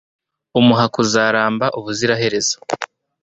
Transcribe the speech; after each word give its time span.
umuha 0.59 0.85
kuzaramba 0.95 1.65
ubuziraherezo 1.77 2.55